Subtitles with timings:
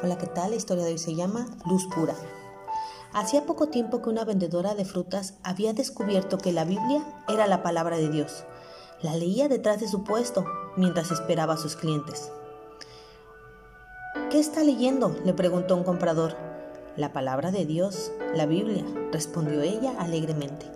[0.00, 0.50] Hola, ¿qué tal?
[0.50, 2.14] La historia de hoy se llama Luz Pura.
[3.12, 7.64] Hacía poco tiempo que una vendedora de frutas había descubierto que la Biblia era la
[7.64, 8.44] palabra de Dios.
[9.02, 10.44] La leía detrás de su puesto
[10.76, 12.30] mientras esperaba a sus clientes.
[14.30, 15.16] ¿Qué está leyendo?
[15.24, 16.36] le preguntó un comprador.
[16.96, 20.66] La palabra de Dios, la Biblia, respondió ella alegremente.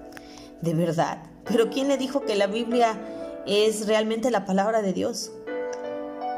[0.62, 1.22] ¿De verdad?
[1.44, 2.98] ¿Pero quién le dijo que la Biblia
[3.46, 5.30] es realmente la palabra de Dios?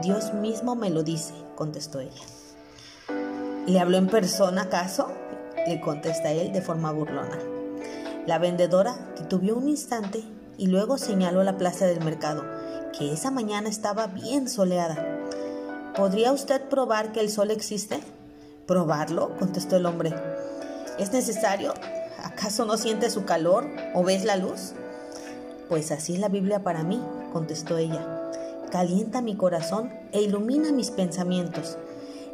[0.02, 2.22] Dios mismo me lo dice, contestó ella.
[3.66, 5.12] ¿Le habló en persona acaso?
[5.66, 7.38] le contesta él de forma burlona.
[8.26, 10.22] La vendedora titubeó un instante
[10.58, 12.44] y luego señaló la plaza del mercado,
[12.96, 15.22] que esa mañana estaba bien soleada.
[15.96, 18.00] ¿Podría usted probar que el sol existe?
[18.66, 19.36] ¿Probarlo?
[19.38, 20.12] contestó el hombre.
[20.98, 21.72] ¿Es necesario?
[22.22, 24.72] ¿Acaso no siente su calor o ves la luz?
[25.68, 27.00] Pues así es la Biblia para mí,
[27.32, 28.23] contestó ella.
[28.74, 31.78] Calienta mi corazón e ilumina mis pensamientos.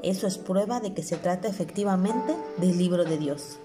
[0.02, 3.58] Eso es prueba de que se trata efectivamente del libro de Dios.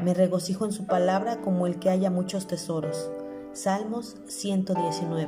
[0.00, 3.10] Me regocijo en su palabra como el que haya muchos tesoros.
[3.52, 5.26] Salmos 119.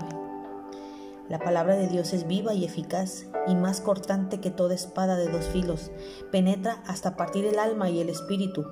[1.29, 5.29] La palabra de Dios es viva y eficaz y más cortante que toda espada de
[5.29, 5.91] dos filos.
[6.33, 8.65] Penetra hasta partir el alma y el espíritu,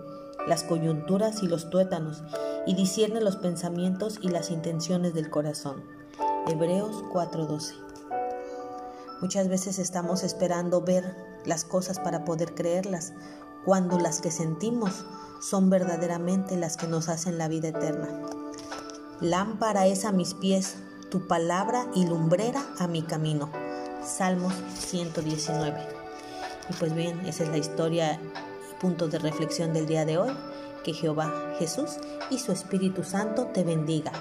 [0.46, 2.24] las coyunturas y los tuétanos,
[2.66, 5.95] y discierne los pensamientos y las intenciones del corazón.
[6.48, 7.74] Hebreos 4:12.
[9.20, 13.14] Muchas veces estamos esperando ver las cosas para poder creerlas,
[13.64, 15.04] cuando las que sentimos
[15.40, 18.22] son verdaderamente las que nos hacen la vida eterna.
[19.20, 20.76] Lámpara es a mis pies
[21.10, 23.50] tu palabra y lumbrera a mi camino.
[24.04, 25.80] Salmos 119.
[26.70, 28.20] Y pues bien, esa es la historia
[28.80, 30.30] punto de reflexión del día de hoy.
[30.84, 31.96] Que Jehová Jesús
[32.30, 34.12] y su Espíritu Santo te bendiga.